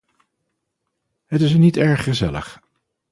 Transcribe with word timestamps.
Het 1.25 1.41
is 1.41 1.53
er 1.53 1.59
niet 1.59 1.77
erg 1.77 2.03
gezellig. 2.03 2.59